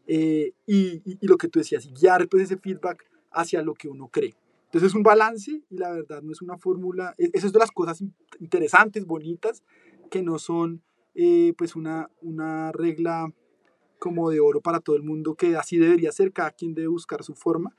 [0.07, 3.89] Eh, y, y, lo que tú decías, y guiar pues ese feedback hacia lo que
[3.89, 4.35] uno cree.
[4.65, 7.59] Entonces es un balance y la verdad no es una fórmula, e, esas es de
[7.61, 8.03] las cosas
[8.41, 9.63] interesantes, bonitas,
[10.11, 10.83] que no son
[11.15, 13.33] eh, pues una, una regla
[13.99, 17.23] como de oro para todo el mundo, que así debería ser, cada quien debe buscar
[17.23, 17.75] su forma.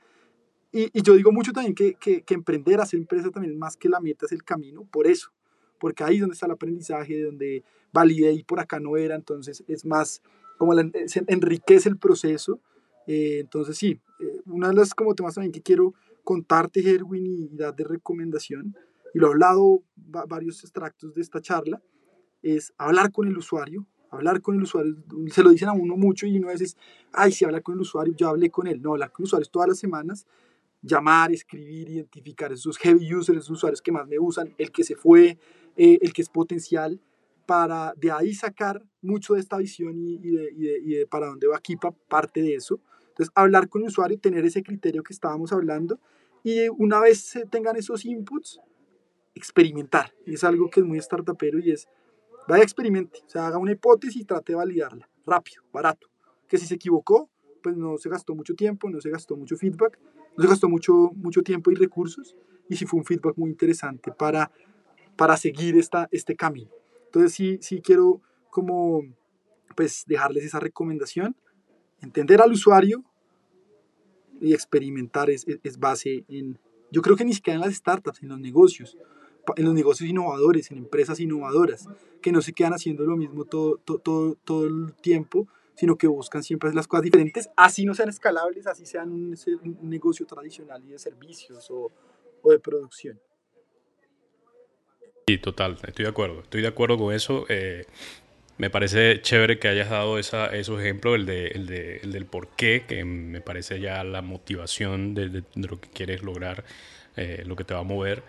[0.70, 3.90] Y, yo digo mucho también que, que, que, emprender, hacer empresa también es más que
[3.90, 5.30] la meta, es el camino, por eso,
[5.78, 9.64] porque ahí es donde está el aprendizaje, donde validé y por acá no era, entonces
[9.68, 10.22] es más,
[10.56, 10.72] como
[11.06, 12.60] se enriquece el proceso.
[13.06, 15.92] Eh, entonces sí, eh, una de las como temas también que quiero
[16.24, 18.76] contarte, Herwin, y dar de recomendación,
[19.12, 21.82] y lo he hablado varios extractos de esta charla,
[22.42, 24.96] es hablar con el usuario, hablar con el usuario,
[25.30, 26.76] se lo dicen a uno mucho y uno a veces,
[27.12, 28.82] ay, si habla con el usuario, yo hablé con él.
[28.82, 30.26] No, hablar con usuarios todas las semanas,
[30.82, 34.96] llamar, escribir, identificar esos heavy users, esos usuarios que más me usan, el que se
[34.96, 35.38] fue,
[35.76, 37.00] eh, el que es potencial,
[37.46, 42.42] para de ahí sacar mucho de esta visión y, de, para dónde va Kipa, parte
[42.42, 42.80] de eso.
[43.08, 45.98] Entonces, hablar con el usuario, tener ese criterio que estábamos hablando
[46.42, 48.60] y una vez tengan esos inputs,
[49.34, 50.12] experimentar.
[50.26, 51.88] Es algo que es muy startupero y es,
[52.48, 56.08] vaya experimente, o sea, haga una hipótesis y trate de validarla, rápido, barato.
[56.48, 57.30] Que si se equivocó,
[57.62, 59.98] pues no se gastó mucho tiempo, no se gastó mucho feedback,
[60.36, 62.36] no se gastó mucho, mucho tiempo y recursos
[62.68, 64.50] y si fue un feedback muy interesante para,
[65.16, 66.70] para seguir esta, este camino.
[67.06, 69.02] Entonces sí, sí quiero como
[69.76, 71.36] pues dejarles esa recomendación,
[72.00, 73.04] entender al usuario
[74.40, 76.58] y experimentar es, es, base en,
[76.90, 78.98] yo creo que ni siquiera en las startups, en los negocios,
[79.56, 81.88] en los negocios innovadores, en empresas innovadoras,
[82.20, 86.42] que no se quedan haciendo lo mismo todo, todo, todo, el tiempo, sino que buscan
[86.42, 89.36] siempre las cosas diferentes, así no sean escalables, así sean un,
[89.80, 91.90] un negocio tradicional y de servicios o,
[92.42, 93.20] o de producción.
[95.26, 96.40] Sí, total, estoy de acuerdo.
[96.40, 97.46] Estoy de acuerdo con eso.
[97.48, 97.86] Eh,
[98.58, 102.26] me parece chévere que hayas dado esa, esos ejemplos, el, de, el, de, el del
[102.26, 106.64] por qué, que me parece ya la motivación de, de, lo que quieres lograr,
[107.16, 108.22] eh, lo que te va a mover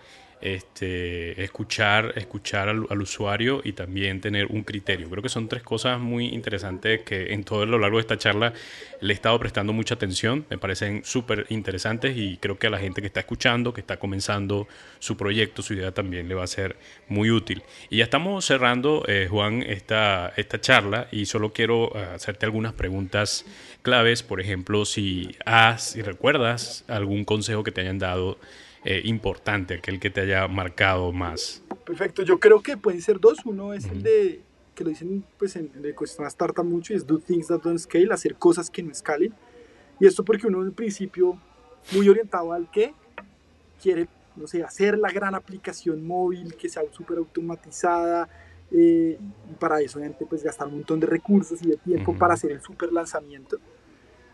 [0.43, 5.09] este, escuchar, escuchar al, usuario y también tener un criterio.
[5.09, 8.53] Creo que son tres cosas muy interesantes que en todo lo largo de esta charla
[8.99, 12.79] le he estado prestando mucha atención, me parecen súper interesantes y creo que a la
[12.79, 14.67] gente que está escuchando, que está comenzando
[14.99, 16.75] su proyecto, su idea también le va a ser
[17.07, 17.63] muy útil.
[17.89, 22.73] Y ya estamos cerrando, eh, Juan, esta, esta charla y solo quiero eh, hacerte algunas
[22.73, 23.45] preguntas
[23.81, 28.37] claves, por ejemplo, si has, si recuerdas algún consejo que te hayan dado
[28.85, 31.63] eh, importante, aquel que te haya marcado más?
[31.85, 33.39] Perfecto, yo creo que pueden ser dos.
[33.45, 34.41] Uno es el de,
[34.75, 37.79] que lo dicen pues en el ecosistema startup mucho, y es do things that don't
[37.79, 39.33] scale, hacer cosas que no escalen.
[39.99, 41.39] Y esto porque uno en el principio
[41.91, 42.93] muy orientado al que
[43.81, 48.29] quiere, no sé, hacer la gran aplicación móvil que sea súper automatizada,
[48.71, 49.19] eh,
[49.51, 52.51] y para eso obviamente pues gastar un montón de recursos y de tiempo para hacer
[52.51, 53.57] el super lanzamiento.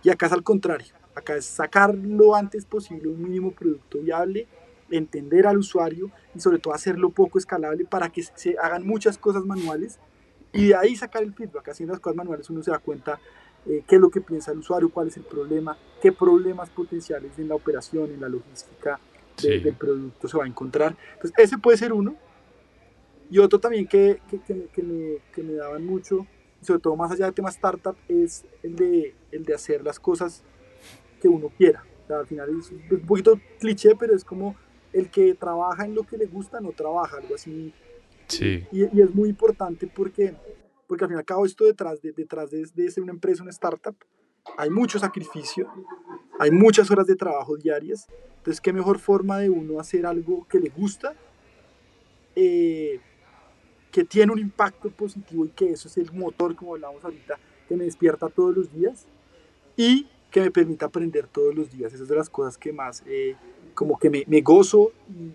[0.02, 4.47] Y acá es al contrario, Acá es sacar lo antes posible un mínimo producto viable,
[4.89, 9.45] entender al usuario y sobre todo hacerlo poco escalable para que se hagan muchas cosas
[9.45, 9.99] manuales
[10.51, 11.69] y de ahí sacar el feedback.
[11.69, 13.19] Haciendo las cosas manuales uno se da cuenta
[13.65, 17.38] eh, qué es lo que piensa el usuario, cuál es el problema, qué problemas potenciales
[17.38, 18.99] en la operación, en la logística
[19.41, 20.97] del producto se va a encontrar.
[21.13, 22.15] Entonces ese puede ser uno.
[23.32, 26.25] Y otro también que, que, que, me, que me daban mucho,
[26.62, 30.43] sobre todo más allá del tema startup, es el de, el de hacer las cosas
[31.19, 31.84] que uno quiera.
[32.10, 34.55] al final es un poquito cliché, pero es como
[34.93, 37.73] el que trabaja en lo que le gusta no trabaja, algo así.
[38.27, 38.65] Sí.
[38.71, 40.36] Y, y es muy importante porque,
[40.88, 43.43] porque al fin y al cabo esto detrás de, detrás de, de ser una empresa,
[43.43, 43.95] una startup,
[44.58, 45.67] hay mucho sacrificio,
[46.39, 48.08] hay muchas horas de trabajo diarias.
[48.38, 51.13] Entonces, qué mejor forma de uno hacer algo que le gusta,
[52.36, 52.99] eh,
[53.91, 57.75] que tiene un impacto positivo y que eso es el motor, como hablamos ahorita, que
[57.75, 59.08] me despierta todos los días
[59.75, 61.94] y que me permita aprender todos los días.
[61.94, 63.36] Esas es de las cosas que más, eh,
[63.74, 65.32] como que me, me gozo y,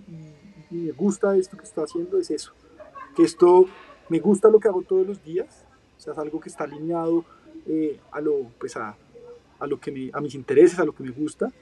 [0.71, 2.53] me gusta esto que estoy haciendo, es eso.
[3.15, 3.67] Que esto
[4.09, 5.65] me gusta lo que hago todos los días,
[5.97, 7.25] o sea, es algo que está alineado
[7.69, 8.97] eh, a, lo, pues a,
[9.61, 11.53] a, lo que me, a mis intereses, a lo que me gusta.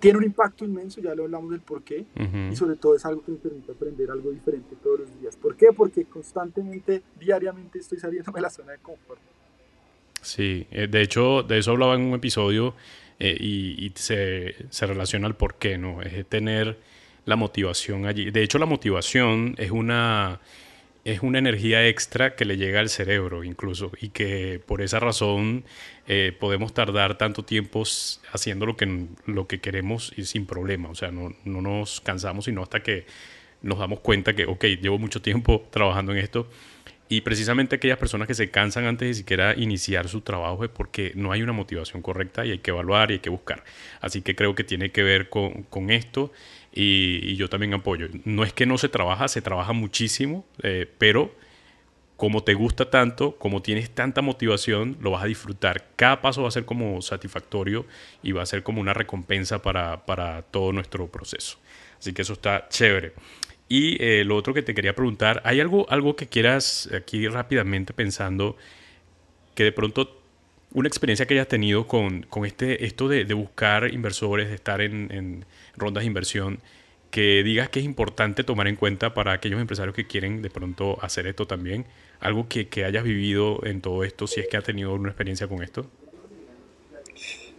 [0.00, 2.06] Tiene un impacto inmenso, ya lo hablamos del por qué,
[2.50, 5.36] y sobre todo es algo que me permite aprender algo diferente todos los días.
[5.36, 5.68] ¿Por qué?
[5.76, 9.20] Porque constantemente, diariamente estoy saliendo de la zona de confort.
[10.22, 12.74] Sí, eh, de hecho, de eso hablaba en un episodio
[13.18, 16.00] eh, y, se, se, relaciona al por qué, ¿no?
[16.00, 16.78] Es tener
[17.24, 18.30] la motivación allí.
[18.30, 20.40] De hecho, la motivación es una,
[21.04, 25.64] es una energía extra que le llega al cerebro incluso y que por esa razón
[26.06, 27.82] eh, podemos tardar tanto tiempo
[28.32, 30.88] haciendo lo que, lo que queremos y sin problema.
[30.88, 33.06] O sea, no, no nos cansamos sino hasta que
[33.62, 36.48] nos damos cuenta que, ok, llevo mucho tiempo trabajando en esto
[37.12, 41.12] y precisamente aquellas personas que se cansan antes de siquiera iniciar su trabajo es porque
[41.14, 43.64] no hay una motivación correcta y hay que evaluar y hay que buscar.
[44.00, 46.32] Así que creo que tiene que ver con, esto
[46.72, 48.08] y, yo también apoyo.
[48.24, 51.34] No es que no se trabaja, se trabaja muchísimo, eh, pero
[52.16, 55.88] como te gusta tanto, como tienes tanta motivación, lo vas a disfrutar.
[55.96, 57.84] Cada paso va a ser como satisfactorio
[58.22, 61.58] y va a ser como una recompensa para, para todo nuestro proceso.
[61.98, 63.12] Así que eso está chévere.
[63.72, 67.94] Y eh, lo otro que te quería preguntar, ¿hay algo, algo que quieras aquí rápidamente
[67.94, 68.54] pensando
[69.54, 70.20] que de pronto
[70.72, 75.46] una experiencia que hayas tenido con, con este, esto de, buscar inversores, de estar en,
[75.74, 76.58] rondas de inversión,
[77.10, 81.02] que digas que es importante tomar en cuenta para aquellos empresarios que quieren de pronto
[81.02, 81.86] hacer esto también?
[82.20, 85.48] ¿Algo que, que hayas vivido en todo esto, si es que has tenido una experiencia
[85.48, 85.86] con esto?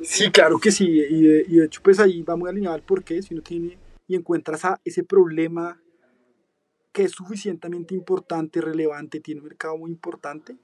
[0.03, 2.83] Sí, claro que sí, y de, y de hecho pues ahí va muy alineado al
[2.83, 5.79] por qué, si uno tiene y encuentras a ese problema
[6.93, 10.55] que es suficientemente importante, relevante, tiene un mercado muy importante.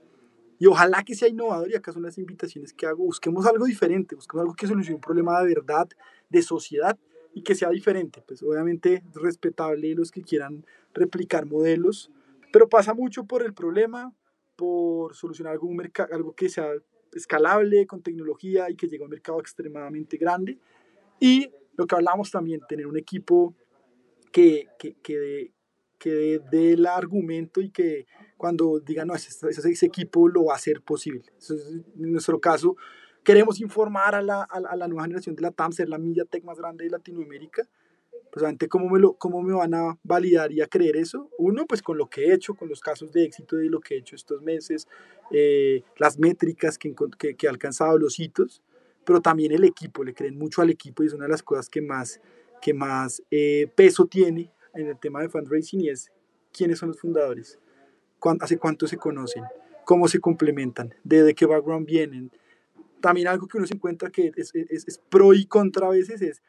[0.59, 4.15] Y ojalá que sea innovador, y acá son las invitaciones que hago, busquemos algo diferente,
[4.15, 5.89] busquemos algo que solucione un problema de verdad,
[6.29, 6.97] de sociedad,
[7.33, 8.23] y que sea diferente.
[8.25, 12.11] Pues obviamente respetable los que quieran replicar modelos,
[12.51, 14.13] pero pasa mucho por el problema,
[14.55, 16.71] por solucionar algún mercado, algo que sea
[17.13, 20.57] escalable con tecnología y que llegue a un mercado extremadamente grande.
[21.19, 23.55] Y lo que hablamos también, tener un equipo
[24.31, 25.51] que, que, que,
[25.99, 28.07] que dé el argumento y que
[28.37, 31.25] cuando digan, no, ese, ese, equipo lo va a hacer posible.
[31.49, 32.77] en nuestro caso,
[33.23, 36.57] queremos informar a la, a la, nueva generación de la TAM, ser la MediaTek más
[36.57, 37.67] grande de Latinoamérica.
[38.31, 41.29] Pues, ¿cómo me, lo, ¿cómo me van a validar y a creer eso?
[41.37, 43.95] Uno, pues con lo que he hecho, con los casos de éxito de lo que
[43.95, 44.87] he hecho estos meses,
[45.31, 48.63] eh, las métricas que, que, que he alcanzado, los hitos,
[49.03, 51.69] pero también el equipo, le creen mucho al equipo y es una de las cosas
[51.69, 52.21] que más,
[52.61, 56.11] que más eh, peso tiene en el tema de fundraising y es
[56.51, 57.59] quiénes son los fundadores,
[58.41, 59.43] hace cuánto se conocen,
[59.85, 62.31] cómo se complementan, de, qué background vienen.
[63.01, 66.21] También algo que uno se encuentra que es, es, es, pro y contra a veces
[66.21, 66.43] es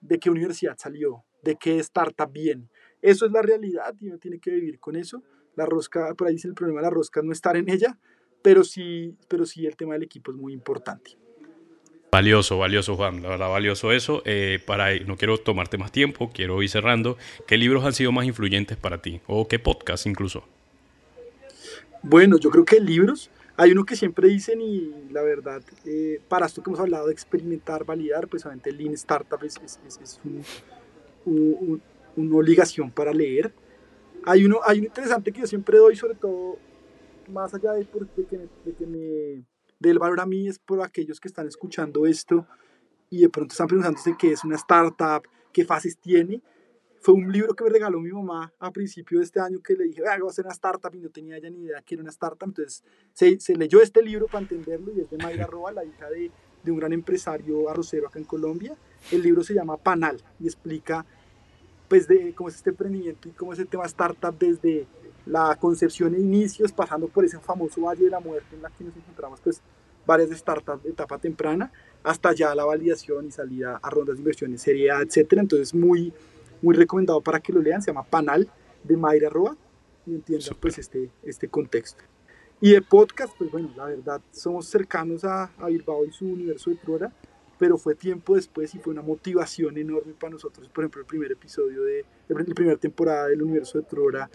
[0.00, 2.68] de qué universidad salió, de qué startup viene.
[3.00, 5.22] Eso es la realidad y uno tiene que vivir con eso.
[5.56, 7.98] La rosca, por ahí dice el problema de la rosca no estar en ella,
[8.42, 11.18] pero sí, pero sí el tema del equipo es muy importante.
[12.12, 13.22] Valioso, valioso, Juan.
[13.22, 14.20] La verdad, valioso eso.
[14.26, 17.16] Eh, para, no quiero tomarte más tiempo, quiero ir cerrando.
[17.46, 19.22] ¿Qué libros han sido más influyentes para ti?
[19.26, 20.44] ¿O qué podcast incluso?
[22.02, 23.30] Bueno, yo creo que libros.
[23.56, 27.14] Hay uno que siempre dicen y la verdad, eh, para esto que hemos hablado de
[27.14, 30.20] experimentar, validar, pues obviamente Lean Startup es, es,
[31.24, 33.54] una obligación para leer.
[34.26, 36.58] Hay uno, hay uno interesante que yo siempre doy, sobre todo
[37.32, 39.44] más allá de, de que me
[39.82, 42.46] del valor a mí es por aquellos que están escuchando esto
[43.10, 46.40] y de pronto están preguntándose qué es una startup, qué fases tiene.
[47.00, 49.84] Fue un libro que me regaló mi mamá a principio de este año que le
[49.84, 52.10] dije, voy a hacer una startup y no tenía ya ni idea que era una
[52.10, 52.48] startup.
[52.48, 56.08] Entonces se, se leyó este libro para entenderlo y es de Mayra Roa, la hija
[56.08, 56.30] de,
[56.62, 58.76] de un gran empresario arrocero acá en Colombia.
[59.10, 61.04] El libro se llama Panal y explica
[61.88, 64.86] pues de cómo es este emprendimiento y cómo es el tema startup desde
[65.26, 68.84] la concepción e inicios, pasando por ese famoso Valle de la Muerte en la que
[68.84, 69.60] nos encontramos pues
[70.06, 74.50] varias startups de etapa temprana, hasta ya la validación y salida a rondas de inversión
[74.50, 75.42] en serie A, etcétera.
[75.42, 76.12] Entonces muy,
[76.60, 78.48] muy recomendado para que lo lean, se llama Panal
[78.82, 79.56] de Mayra Roa
[80.06, 82.02] y entiendan pues este, este contexto.
[82.60, 86.70] Y de podcast, pues bueno, la verdad, somos cercanos a, a Bilbao y su universo
[86.70, 87.12] de Trora,
[87.58, 90.68] pero fue tiempo después y fue una motivación enorme para nosotros.
[90.68, 94.30] Por ejemplo, el primer episodio de la primera temporada del universo de Trora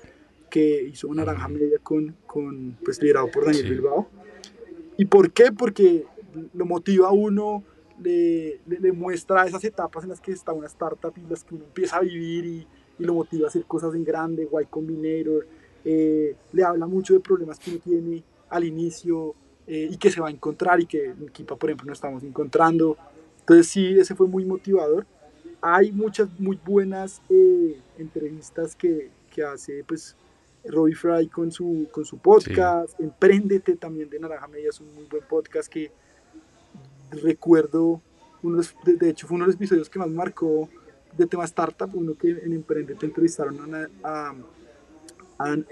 [0.49, 4.09] que hizo Naranja Media con, con pues, liderado por Daniel Bilbao.
[4.97, 5.51] ¿Y por qué?
[5.51, 6.05] Porque
[6.53, 7.63] lo motiva a uno,
[8.01, 11.65] le, le, muestra esas etapas en las que está una startup y las que uno
[11.65, 12.67] empieza a vivir y,
[12.99, 15.47] y lo motiva a hacer cosas en grande, Y Combinator,
[15.85, 19.35] eh, le habla mucho de problemas que uno tiene al inicio
[19.67, 22.23] eh, y que se va a encontrar y que en Kipa, por ejemplo, no estamos
[22.23, 22.97] encontrando.
[23.39, 25.05] Entonces sí, ese fue muy motivador.
[25.61, 30.15] Hay muchas muy buenas eh, entrevistas que, que hace pues
[30.69, 35.05] Robbie Fry con su, con su podcast, Emprendete también de Naranja Media, es un muy
[35.05, 35.91] buen podcast que
[37.11, 38.01] recuerdo,
[38.43, 40.69] uno de, hecho fue uno de los episodios que más marcó
[41.17, 44.35] de tema startup, uno que en Emprendete entrevistaron a, a,
[45.37, 45.65] al,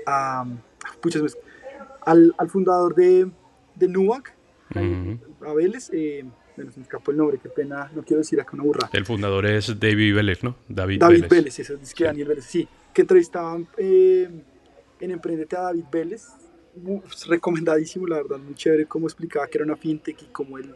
[2.37, 3.29] al, fundador de,
[3.75, 4.33] de Nuac,
[4.73, 8.51] a Vélez, eh, bueno, se me escapó el nombre, qué pena, no quiero decir acá
[8.53, 8.89] una burra.
[8.93, 10.55] El fundador es David Vélez, ¿no?
[10.69, 11.59] David, David Vélez.
[11.59, 14.29] eso es que Daniel Vélez, sí, que entrevistaban eh,
[14.99, 16.27] en Emprendete a David Vélez,
[17.27, 20.75] recomendadísimo, la verdad, muy chévere cómo explicaba que era una fintech y cómo él,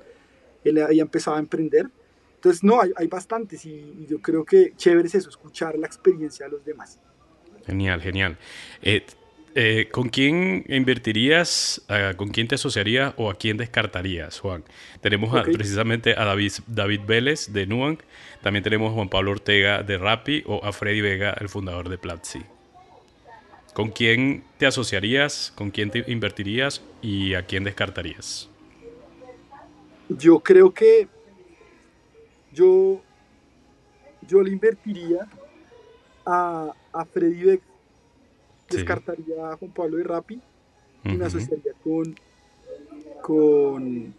[0.63, 1.89] él había empezado a emprender.
[2.35, 6.45] Entonces, no, hay, hay bastantes y, yo creo que chévere es eso, escuchar la experiencia
[6.45, 6.99] de los demás.
[7.65, 8.37] Genial, genial.
[8.81, 9.05] Eh,
[9.55, 11.85] eh, ¿Con quién invertirías,
[12.17, 14.63] con quién te asociarías o a quién descartarías, Juan?
[15.01, 18.01] Tenemos precisamente a David, David Vélez de Nuanc,
[18.41, 21.97] también tenemos a Juan Pablo Ortega de Rappi o a Freddy Vega, el fundador de
[21.97, 22.41] Platzi.
[23.79, 25.53] ¿Con quién te asociarías?
[25.55, 26.81] ¿Con quién te invertirías?
[27.01, 28.49] ¿Y a quién descartarías?
[30.09, 31.07] Yo creo que
[32.51, 33.01] yo,
[34.27, 35.29] yo le invertiría
[36.25, 37.61] a, a Freddy Beck.
[38.69, 40.41] Descartaría a Juan Pablo de Rappi
[41.05, 42.13] y me asociaría con,
[43.21, 44.13] con,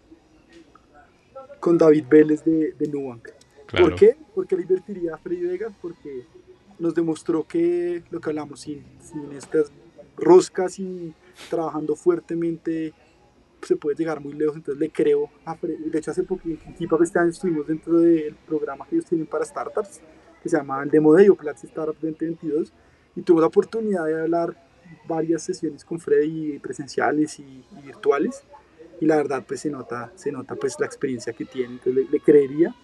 [1.61, 3.29] con David Vélez de, de Nubank.
[3.79, 4.17] ¿Por qué?
[4.35, 6.25] Porque le invertiría a Freddy Vega porque
[6.81, 9.71] nos demostró que lo que hablamos, sin, sin estas
[10.17, 11.15] roscas y
[11.49, 12.93] trabajando fuertemente
[13.63, 15.31] se puede llegar muy lejos, entonces le creo,
[15.63, 20.01] de hecho hace poquito, este año estuvimos dentro del programa que ellos tienen para startups,
[20.43, 22.73] que se llama el Demo Day o Platzi Startup 2022,
[23.17, 24.57] y tuve la oportunidad de hablar
[25.07, 28.43] varias sesiones con Freddy presenciales y, virtuales
[29.01, 32.21] y la verdad pues se nota, se nota pues la experiencia que tiene, entonces le,
[32.21, 32.75] creería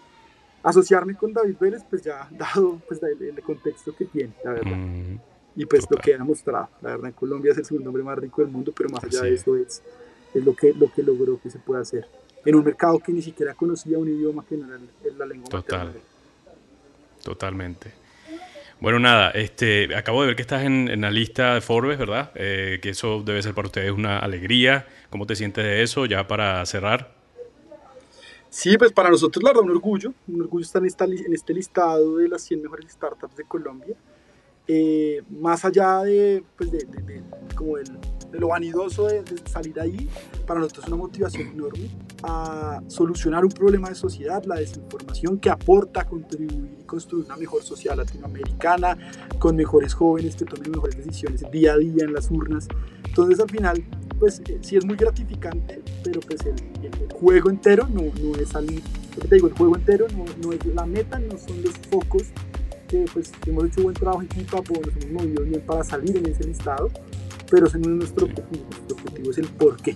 [0.67, 4.77] asociarme con David Vélez pues ya dado pues el, contexto que tiene, la verdad.
[4.77, 5.19] Mm,
[5.55, 8.19] y pues lo que ha mostrado, la verdad en Colombia es el segundo hombre más
[8.19, 9.81] rico del mundo, pero más allá de eso es,
[10.35, 12.07] es lo, que, lo que logró que se pueda hacer
[12.45, 14.79] en un mercado que ni siquiera conocía un idioma que no era
[15.17, 15.93] la lengua Total.
[17.23, 17.93] Totalmente.
[18.79, 22.31] Bueno, nada, este, acabo de ver que estás en, la lista de Forbes, ¿verdad?
[22.35, 24.87] Eh, que eso debe ser para ustedes una alegría.
[25.11, 27.16] ¿Cómo te sientes de eso ya para cerrar?
[28.57, 31.53] Sí, pues para nosotros la verdad un orgullo, un orgullo estar en, esta, en este
[31.53, 33.95] listado de las 100 mejores startups de Colombia.
[34.67, 36.87] Eh, más allá de, pues de,
[37.55, 37.85] como el,
[38.33, 40.09] de lo vanidoso de, salir ahí,
[40.47, 41.91] para nosotros es una motivación enorme
[42.23, 47.37] a solucionar un problema de sociedad, la desinformación que aporta a contribuir y construir una
[47.37, 48.97] mejor sociedad latinoamericana,
[49.39, 52.69] con mejores jóvenes que tomen mejores decisiones día a día en las urnas.
[53.05, 53.85] Entonces al final,
[54.19, 56.55] pues eh, sí es muy gratificante, pero pues el,
[57.13, 58.83] juego entero no, no, es salir,
[59.29, 62.25] te digo, el juego entero no, no, es la meta, no son los focos
[62.89, 66.27] que pues hemos hecho buen trabajo en equipo, nos hemos movido bien para salir en
[66.27, 66.91] ese listado,
[67.51, 69.95] pero ese no es nuestro objetivo, nuestro objetivo es el por qué.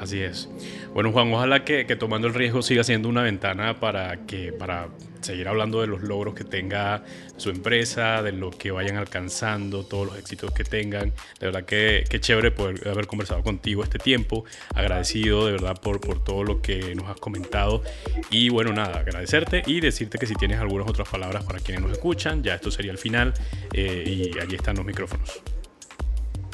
[0.00, 0.48] Así es.
[0.92, 4.88] Bueno, Juan, ojalá que, tomando el riesgo siga siendo una ventana para que para
[5.24, 7.04] seguir hablando de los logros que tenga
[7.36, 11.12] su empresa, de lo que vayan alcanzando, todos los éxitos que tengan.
[11.40, 14.44] De verdad que, chévere poder haber conversado contigo este tiempo.
[14.74, 17.82] Agradecido de verdad por, por todo lo que nos has comentado.
[18.30, 21.92] Y bueno, nada, agradecerte y decirte que si tienes algunas otras palabras para quienes nos
[21.92, 23.34] escuchan, ya esto sería el final
[23.72, 25.42] eh, y allí están los micrófonos.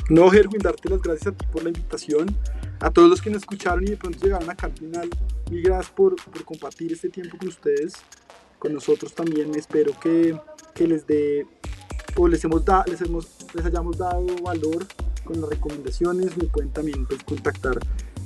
[0.08, 2.36] No, Gerwin, darte las gracias a ti por la invitación
[2.80, 5.08] a todos los que nos escucharon y de pronto llegaron acá al final,
[5.50, 7.94] mil gracias por, por compartir este tiempo con ustedes,
[8.60, 9.52] con nosotros también.
[9.56, 10.38] Espero que,
[10.72, 11.48] que les dé
[12.16, 14.86] o les, hemos da, les, hemos, les hayamos dado valor
[15.24, 16.36] con las recomendaciones.
[16.36, 17.80] Me pueden también pues, contactar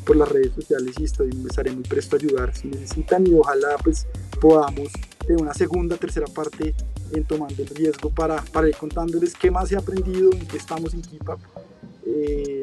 [0.05, 3.77] por las redes sociales y estoy, estaré muy presto a ayudar si necesitan y ojalá
[3.83, 4.07] pues
[4.39, 4.91] podamos
[5.27, 6.75] de una segunda, tercera parte
[7.13, 10.93] en tomando el riesgo para, para ir contándoles qué más he aprendido, en qué estamos
[10.93, 11.23] en Keep
[12.07, 12.61] Eh,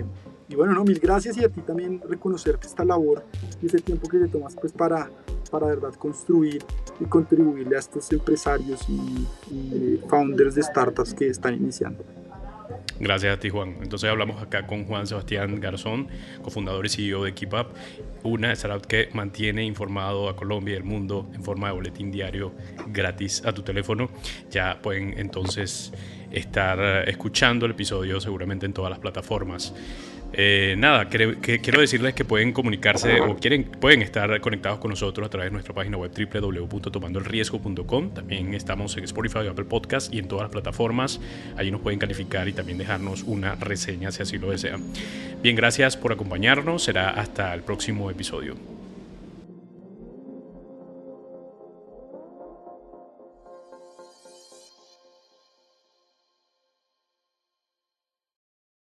[0.50, 3.24] y bueno, no, mil gracias y a ti también reconocerte esta labor
[3.62, 5.10] y ese tiempo que te tomas pues para,
[5.52, 6.64] para verdad construir
[7.00, 9.28] y contribuirle a estos empresarios y,
[10.08, 12.04] founders de startups que están iniciando.
[13.00, 13.78] Gracias a ti, Juan.
[13.82, 16.08] Entonces hablamos acá con Juan Sebastián Garzón,
[16.44, 17.68] cofundador y CEO de KeepUp,
[18.24, 22.54] una startup que mantiene informado a Colombia y el mundo en forma de boletín diario
[22.88, 24.10] gratis a tu teléfono.
[24.50, 25.92] Ya pueden entonces
[26.32, 29.74] estar escuchando el episodio seguramente en todas las plataformas.
[30.34, 35.30] Eh, nada, quiero decirles que pueden comunicarse o quieren, pueden estar conectados con nosotros a
[35.30, 38.14] través de nuestra página web www.tomandoelriesgo.com.
[38.14, 41.20] También estamos en Spotify, Apple Podcast y en todas las plataformas.
[41.58, 44.82] Allí nos pueden calificar y también dejarnos una reseña si así lo desean.
[45.42, 46.84] Bien, gracias por acompañarnos.
[46.84, 48.81] Será hasta el próximo episodio.